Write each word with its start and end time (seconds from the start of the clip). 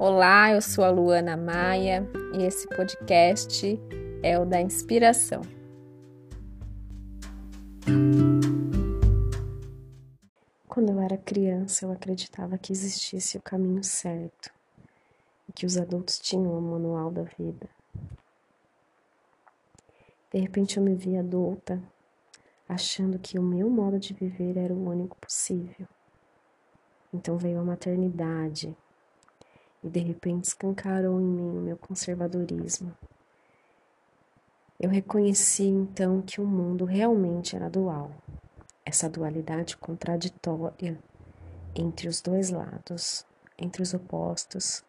Olá, 0.00 0.52
eu 0.52 0.62
sou 0.62 0.84
a 0.84 0.90
Luana 0.90 1.36
Maia 1.36 2.08
e 2.32 2.44
esse 2.44 2.68
podcast 2.68 3.76
é 4.22 4.38
o 4.38 4.46
da 4.46 4.60
inspiração. 4.60 5.42
Quando 10.68 10.92
eu 10.92 11.00
era 11.00 11.18
criança, 11.18 11.84
eu 11.84 11.90
acreditava 11.90 12.56
que 12.56 12.70
existisse 12.70 13.38
o 13.38 13.42
caminho 13.42 13.82
certo 13.82 14.52
e 15.48 15.52
que 15.52 15.66
os 15.66 15.76
adultos 15.76 16.20
tinham 16.20 16.56
o 16.56 16.62
manual 16.62 17.10
da 17.10 17.24
vida. 17.24 17.68
De 20.32 20.38
repente, 20.38 20.76
eu 20.76 20.82
me 20.84 20.94
vi 20.94 21.16
adulta, 21.16 21.82
achando 22.68 23.18
que 23.18 23.36
o 23.36 23.42
meu 23.42 23.68
modo 23.68 23.98
de 23.98 24.14
viver 24.14 24.58
era 24.58 24.72
o 24.72 24.88
único 24.88 25.16
possível. 25.16 25.88
Então 27.12 27.36
veio 27.36 27.58
a 27.58 27.64
maternidade 27.64 28.76
e 29.88 29.90
de 29.90 30.00
repente 30.00 30.44
escancarou 30.44 31.18
em 31.18 31.24
mim 31.24 31.58
o 31.58 31.62
meu 31.62 31.76
conservadorismo. 31.76 32.94
Eu 34.78 34.90
reconheci 34.90 35.64
então 35.64 36.22
que 36.22 36.40
o 36.40 36.46
mundo 36.46 36.84
realmente 36.84 37.56
era 37.56 37.68
dual, 37.68 38.10
essa 38.84 39.08
dualidade 39.08 39.76
contraditória 39.76 40.96
entre 41.74 42.06
os 42.06 42.20
dois 42.20 42.50
lados, 42.50 43.26
entre 43.58 43.82
os 43.82 43.94
opostos, 43.94 44.84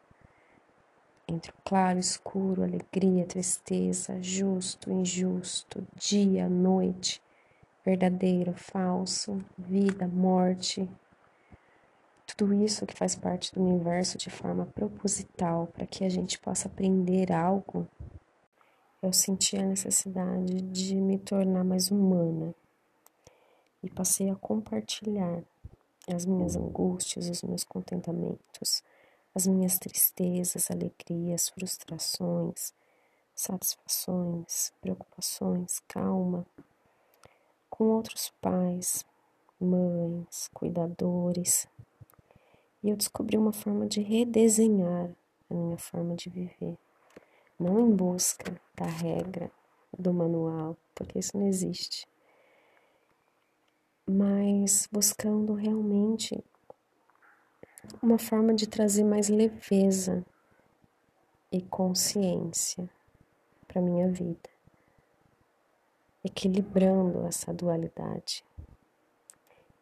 entre 1.27 1.52
o 1.52 1.55
claro 1.63 1.98
e 1.98 2.02
escuro, 2.02 2.63
alegria, 2.63 3.26
tristeza, 3.26 4.21
justo, 4.21 4.91
injusto, 4.91 5.88
dia, 5.95 6.49
noite, 6.49 7.21
verdadeiro, 7.85 8.54
falso, 8.54 9.40
vida, 9.57 10.07
morte, 10.07 10.87
tudo 12.40 12.54
isso 12.54 12.85
que 12.85 12.95
faz 12.95 13.18
parte 13.18 13.54
do 13.54 13.62
universo 13.62 14.18
de 14.18 14.29
forma 14.29 14.65
proposital 14.65 15.68
para 15.68 15.85
que 15.85 16.05
a 16.05 16.09
gente 16.09 16.40
possa 16.40 16.70
aprender 16.70 17.34
algo, 17.34 17.85
eu 19.04 19.12
senti 19.12 19.57
a 19.57 19.65
necessidade 19.65 20.62
de 20.62 20.96
me 20.96 21.20
tornar 21.20 21.65
mais 21.65 21.91
humana. 21.91 22.55
E 23.84 23.90
passei 23.90 24.29
a 24.29 24.35
compartilhar 24.35 25.43
as 26.07 26.26
minhas 26.26 26.55
angústias, 26.55 27.27
os 27.27 27.43
meus 27.43 27.65
contentamentos, 27.65 28.81
as 29.35 29.46
minhas 29.46 29.77
tristezas, 29.77 30.71
alegrias, 30.71 31.49
frustrações, 31.49 32.74
satisfações, 33.35 34.71
preocupações, 34.79 35.81
calma, 35.90 36.46
com 37.70 37.84
outros 37.84 38.31
pais, 38.40 39.05
mães, 39.59 40.49
cuidadores, 40.53 41.68
e 42.84 42.90
eu 42.90 42.96
descobri 42.96 43.38
uma 43.38 43.52
forma 43.52 43.85
de 43.85 44.02
redesenhar 44.02 45.12
a 45.49 45.54
minha 45.54 45.77
forma 45.77 46.16
de 46.16 46.30
viver. 46.30 46.77
Não 47.60 47.80
em 47.80 47.94
busca 47.94 48.60
da 48.76 48.86
regra, 48.86 49.52
do 49.98 50.13
manual, 50.13 50.77
porque 50.96 51.20
isso 51.20 51.38
não 51.38 51.48
existe. 51.48 52.08
Mas 54.08 54.88
buscando 54.91 55.54
realmente 55.54 56.41
uma 58.02 58.18
forma 58.18 58.54
de 58.54 58.68
trazer 58.68 59.04
mais 59.04 59.30
leveza 59.30 60.26
e 61.52 61.62
consciência 61.62 62.90
para 63.68 63.82
minha 63.82 64.09
vida, 64.09 64.50
equilibrando 66.24 67.25
essa 67.25 67.53
dualidade. 67.53 68.44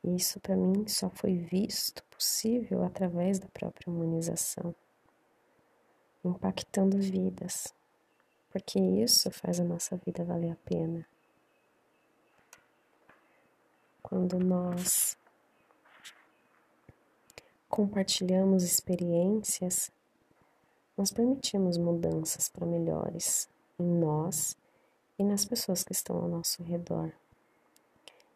Isso 0.04 0.40
para 0.40 0.56
mim 0.56 0.88
só 0.88 1.10
foi 1.10 1.36
visto 1.36 2.04
possível 2.18 2.84
através 2.84 3.38
da 3.38 3.48
própria 3.48 3.94
humanização, 3.94 4.74
impactando 6.26 6.98
vidas, 6.98 7.72
porque 8.50 8.80
isso 8.80 9.30
faz 9.30 9.60
a 9.60 9.64
nossa 9.64 9.96
vida 9.98 10.24
valer 10.24 10.52
a 10.52 10.56
pena. 10.66 11.08
Quando 14.02 14.40
nós 14.40 15.16
compartilhamos 17.70 18.64
experiências, 18.64 19.92
nós 20.98 21.12
permitimos 21.12 21.78
mudanças 21.78 22.50
para 22.50 22.66
melhores 22.66 23.48
em 23.78 23.86
nós 23.86 24.58
e 25.20 25.24
nas 25.24 25.46
pessoas 25.46 25.84
que 25.84 25.92
estão 25.92 26.16
ao 26.18 26.28
nosso 26.28 26.64
redor. 26.64 27.12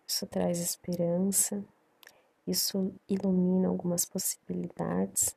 Isso 0.05 0.27
traz 0.27 0.59
esperança, 0.59 1.63
isso 2.45 2.93
ilumina 3.07 3.67
algumas 3.67 4.05
possibilidades, 4.05 5.35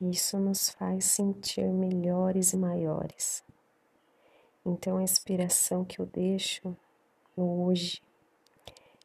e 0.00 0.10
isso 0.10 0.38
nos 0.38 0.70
faz 0.70 1.04
sentir 1.04 1.66
melhores 1.66 2.52
e 2.52 2.56
maiores. 2.56 3.42
Então, 4.64 4.98
a 4.98 5.02
inspiração 5.02 5.84
que 5.84 6.00
eu 6.00 6.06
deixo 6.06 6.76
no 7.36 7.64
hoje 7.64 8.02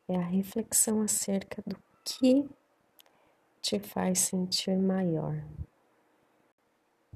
é 0.07 0.15
a 0.15 0.21
reflexão 0.21 1.01
acerca 1.01 1.61
do 1.65 1.77
que 2.03 2.49
te 3.61 3.79
faz 3.79 4.19
sentir 4.19 4.77
maior. 4.77 5.43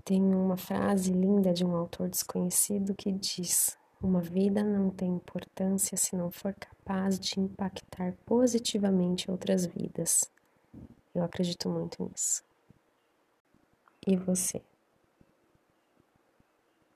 Tem 0.03 0.21
uma 0.21 0.57
frase 0.57 1.11
linda 1.11 1.53
de 1.53 1.65
um 1.65 1.75
autor 1.75 2.09
desconhecido 2.09 2.94
que 2.94 3.11
diz: 3.11 3.77
uma 4.03 4.21
vida 4.21 4.63
não 4.63 4.89
tem 4.89 5.15
importância 5.15 5.95
se 5.97 6.15
não 6.15 6.29
for 6.29 6.53
capaz 6.53 7.17
de 7.17 7.39
impactar 7.39 8.13
positivamente 8.25 9.31
outras 9.31 9.65
vidas. 9.65 10.29
Eu 11.15 11.23
acredito 11.23 11.69
muito 11.69 12.03
nisso. 12.03 12.43
E 14.05 14.17
você? 14.17 14.61